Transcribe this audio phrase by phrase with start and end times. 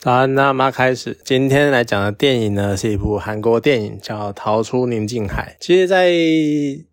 [0.00, 1.18] 早安，那妈开始。
[1.24, 5.56] 今天来讲的电影呢，是一部韩国电影，叫《逃出宁静海》。
[5.64, 6.12] 其实，在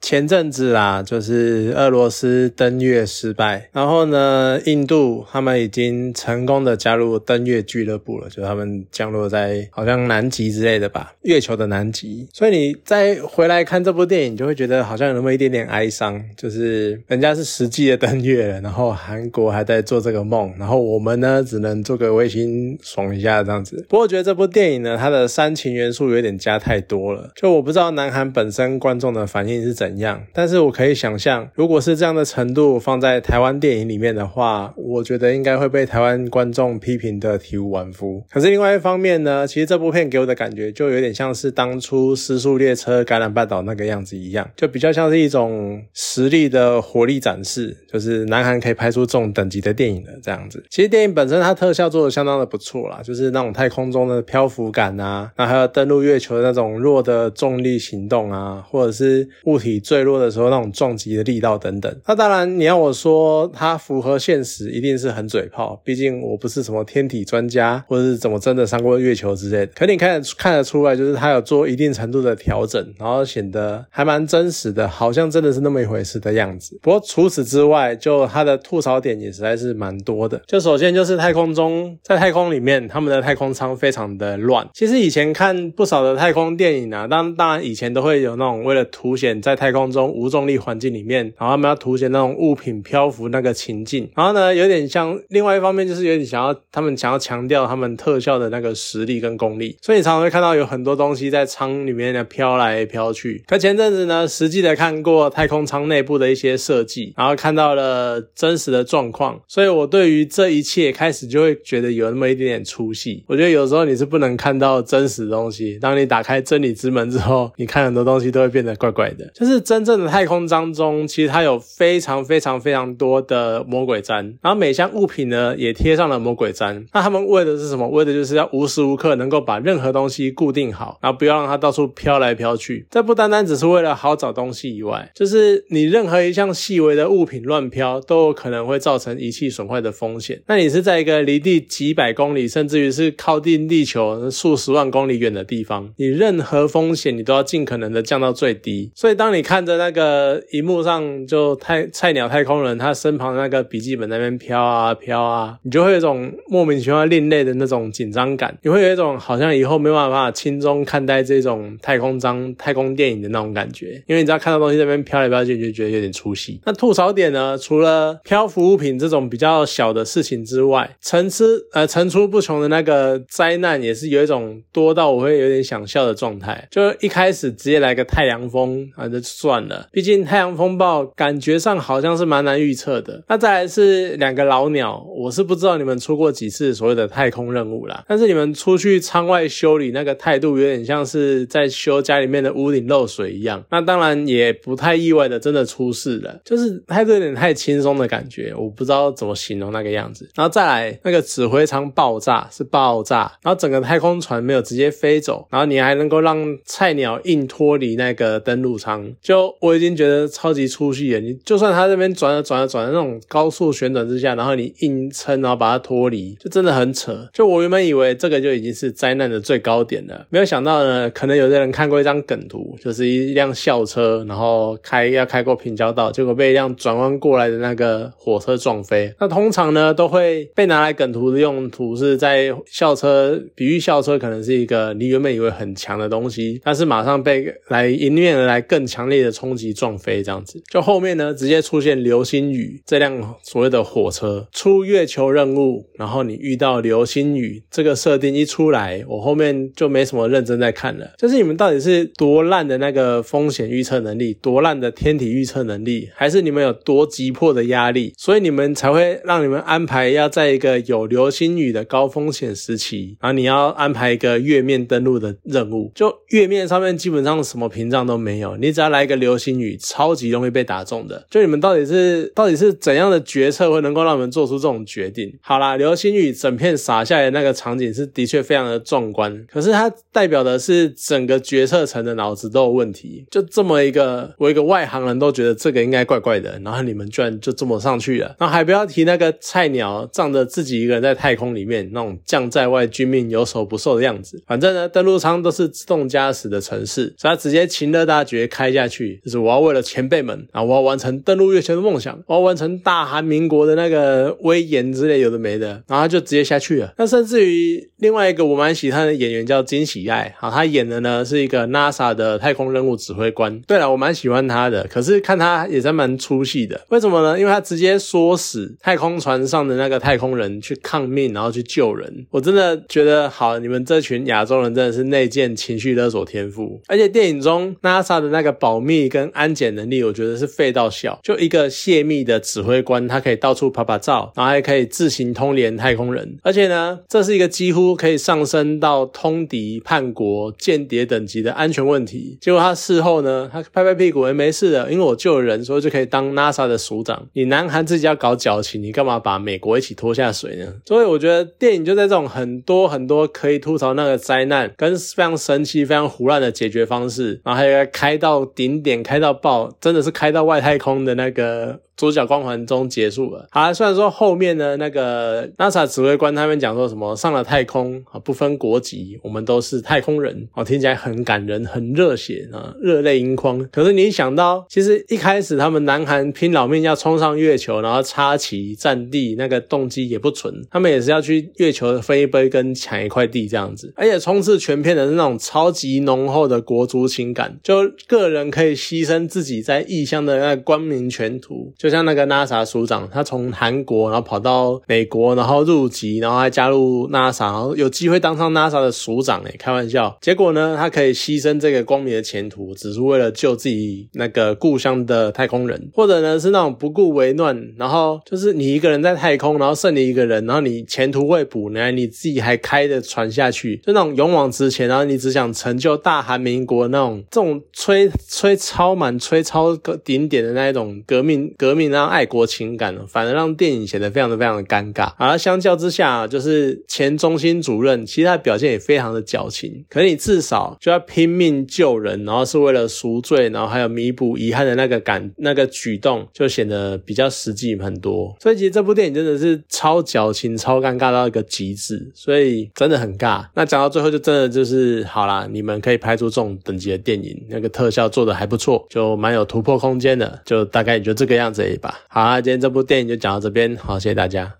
[0.00, 12.26] 前阵子啦，就是俄罗斯登月失败，然后呢，印度他们已经成功的加入登月俱乐部了，就他们降落在好像南极之类的吧，月球的南极。
[12.32, 22.78] 所以你再回来看这部电影，就会觉得好像有那么一点点哀伤，就是人家是实际的登月了，然后韩国还在做这个梦，然后我们呢，只能做个卫星。
[22.94, 27.32] 爽一下这样子，不过我觉得这部电影呢，它的煽情元素有点加太多了。
[27.34, 38.22] 就我不知道南韩本身观众的反应是怎样，但是我可以想象，如果是这样的程度放在台湾电影里面的话，我觉得应该会被台湾观众批评的体无完肤。
[38.30, 50.64] 可是另外一方面呢，其实这部片给我的感觉就有点像是当初《失速列车》橄榄半岛那个样子一样，就比较像是一种实力的活力展示，就是南韩可以拍出这种等级的电影的这样子。
[50.70, 52.83] 其实电影本身它特效做的相当的不错。
[52.88, 61.94] 啦就是那种太空中的漂浮感啊，那还有登陆月球的那种弱的重力行动啊，或者是物体坠落的时候那种撞击的力道等等。
[62.06, 65.80] 那当然，你要我说它符合现实，一定是很嘴炮。
[65.84, 69.72] 毕竟我不是什么天体专家，或者是怎么真的上过月球之类的。
[69.74, 76.78] 可你看看得出来，就是它有做一定程度的调整，然后显得还蛮真实的，好像真的是那么一回事的样子。
[76.82, 80.40] 不过除此之外，就它的吐槽点也实在是蛮多的。
[80.46, 82.73] 就首先就是太空中，在太空里面。
[82.88, 84.68] 他们的太空舱非常的乱。
[84.72, 94.08] 其实以前看不少的太空电影啊，当当然以前都会有那种为了凸显在太空中无重力环境里面，然后他们要凸显那种物品漂浮那个情境。
[94.14, 103.42] 然后呢，有点像另外一方面就是有点想要他们想要强调他们特效的那个实力跟功力，所以你常常会看到有很多东西在舱里面的飘来飘去。
[103.46, 112.63] 可前阵子呢，实际的看过太空舱内部的一些设计，然后看到了真实的状况，所以我对于这一切开始就会觉得有那么一点点。
[112.64, 115.78] 出戏，我觉得有时候你是不能看到真实东西。
[115.78, 119.30] 当你打开真理之门之后，你看很多东西都会变得怪怪的。
[119.34, 126.86] 就是真正的太空当中，其实它有非常非常非常多的魔鬼毡，然后每项物品呢也贴上了魔鬼毡。
[126.92, 127.86] 那他们为的是什么？
[127.88, 132.86] 为的就是要无时无刻能够把任何东西固定好，然后不要让它到处飘来飘去。
[132.90, 140.40] 这不单单只是为了好找东西以外，就是你任何一项细微的物品乱飘，都有可能会造成仪器损坏的风险。
[140.46, 142.44] 那你是在一个离地几百公里。
[142.54, 148.92] 甚至于是靠近地球数十万公里远的地方，你任何风险你都要尽可能的降到最低。
[148.94, 166.60] 所以当你看着那个荧幕上就太菜鸟太空人他身旁那个笔记本那边飘啊飘啊，你就会有一种莫名其妙另类的那种紧张感，你会有一种好像以后没办法轻松看待这种太空章太空电影的那种感觉，因为你知道看到东西那边飘来飘去，你就觉得有点出戏。
[166.64, 172.43] 那吐槽点呢，除了漂浮物品这种比较小的事情之外，层次呃层出不。
[172.44, 183.24] 穷的那个灾难也是有一种多到我会有点想笑的状态，就一开始直接来个太阳风啊，就算了，毕竟太阳风暴感觉上好像是蛮难预测的。
[183.28, 193.64] 那再来是两个老鸟，我是不知道你们出过几次所谓的太空任务啦，但是你们出去舱外修理那个态度有点像是在修家里面的屋顶漏水一样。
[193.70, 200.28] 那当然也不太意外的，真的出事了，就是态度有点太轻松的感觉，我不知道怎么形容那个样子。
[200.34, 202.48] 然后再来那个指挥舱爆炸炸。
[202.50, 211.20] 是爆炸，然后整个太空船没有直接飞走，然后你还能够让菜鸟硬脱离那个登陆舱，就我已经觉得超级出戏了。
[211.20, 217.28] 你就算他这边转了转了转了那种高速旋转之下，然后你硬撑，然后把它脱离，就真的很扯。
[217.32, 229.14] 就我原本以为这个就已经是灾难的最高点了，没有想到呢，可能有的人看过一张梗图，就是一辆校车，然后开要开过平交道，结果被一辆转弯过来的那个火车撞飞。
[229.20, 232.18] 那通常呢，都会被拿来梗图的用途是。
[232.24, 240.62] 在校车比喻校车可能是一个你原本以为很强的东西，但是马上被来迎面而来更强烈的冲击撞飞，这样子。
[240.72, 251.12] 就后面呢，直接出现流星雨这辆所谓的火车出月球任务，然后你遇到流星雨这个设定一出来，我后面就没什么认真在看了。
[251.18, 262.03] 就是你们到底是多烂的那个风险预测能力，多烂的天体预测能力，还是你们有多急迫的压力，所以你们才会让你们安排要在一个有流星雨的高。
[262.08, 271.26] 风险时期，然后你要安排一个月面登陆的任务，就月面上面基本上什么屏障都没有，你只要来一个流星雨，超级容易被打中的。
[271.30, 275.32] 就你们到底是到底是怎样的决策会能够让你们做出这种决定？
[275.40, 283.24] 好啦，流星雨整片洒下来那个场景是的确非常的壮观，可是它代表的是整个决策层的脑子都有问题。
[283.30, 291.90] 就这么一个，我一个外行人都觉得这个应该怪怪的，然后你们居然就这么上去了，然后还不要提那个菜鸟仗着自己一个人在太空里面。
[291.94, 294.42] 那种将在外，军命有所不受的样子。
[294.46, 306.92] 反正呢，登陆舱都是自动驾驶的城市，所以他直接秦乐大绝开下去，就是我要为了前辈们啊，我要完成登陆月球的梦想，我要完成大韩民国的那个威严之类有的没的，然后他就直接下去了。
[306.98, 313.60] 那甚至于另外一个我蛮喜欢的演员叫金喜爱，好，他演的呢是一个 NASA 的太空任务指挥官。
[313.60, 316.80] 对了，我蛮喜欢他的，可是看他也在蛮出戏的。
[316.88, 317.38] 为什么呢？
[317.38, 322.26] 因为他直接说死太空船上的那个太空人去抗命，然后去救人。
[322.30, 326.80] 我真的觉得好，你们这群亚洲人真的是内建情绪勒索天赋。
[326.86, 331.18] 而且电影中 NASA 的那个保密跟安检能力，我觉得是废到笑。
[331.22, 336.36] 就一个泄密的指挥官，他可以到处拍拍照，然后还可以自行通联太空人。
[336.42, 342.38] 而且呢，这是一个几乎可以上升到通敌、叛国、间谍等级的安全问题。
[342.40, 347.26] 结果他事后呢，他拍拍屁股，哎没事的，因为我救人，所以就可以当 NASA 的署长。
[347.32, 350.74] 你南韩自己要搞矫情，你干嘛把美国一起拖下水呢？
[350.84, 361.80] 所以我觉得电你就在这种很多很多可以吐槽那个灾难，跟非常神奇、非常胡乱的解决方式，然后还有开到顶点、开到爆，真的是开到外太空的那个。
[361.96, 363.46] 主角光环中结束了。
[363.50, 373.64] 好，虽然说后面呢，那个 NASA 指挥官他们讲说什么上了太空啊，不分国籍，我们都是太空人哦，听起来很感人，很热血啊，热泪盈眶。
[373.70, 383.92] 可是你一想到，其实一开始他们南韩拼老命要冲上月球，然后插旗占地，那个动机也不纯，他们也是要去月球分一杯羹，抢一块地这样子。
[383.96, 391.72] 而且冲刺全片的那种超级浓厚的国族情感，就个人可以牺牲自己在异乡的那光明前途。
[391.84, 399.42] 就像那个 NASA 署长，他从韩国然后跑到美国，然后入籍，然后还加入 NASA，然后有机会当上 NASA 的署长。
[399.44, 400.16] 哎，开玩笑。
[400.22, 421.73] 结果呢，他可以牺牲这个光明的前途，只是为了救自己那个故乡的太空人，或者呢是那种不顾为乱，然后就是你一个人在太空，然后剩你一个人，然后你前途未卜，然后你自己还开着船下去，就那种勇往直前，然后你只想成就大韩民国那种这种吹吹超满、吹超顶点的那一种革命革。
[421.74, 425.12] 命让爱国情感，反而让电影显得非常的非常的尴尬。
[425.16, 429.84] 而相较之下，就是前中心主任，其实他表现也非常的矫情。
[429.88, 438.36] 可是你至少就要拼命救人，然后是为了赎罪，然后还有弥补遗憾的那个感那个举动，就显得比较实际很多。
[438.40, 443.44] 所以其实这部电影真的是超矫情、超尴尬到一个极致，所以真的很尬。
[443.54, 451.63] 那讲到最后，就真的就是好啦，你们可以拍出这种等级的电影，那个特效做的还不错，就蛮有突破空间的，就大概也就这个样子。
[451.64, 451.98] 对吧？
[452.08, 454.52] 好啊，今天这部电影就讲到这边，好，谢谢大家。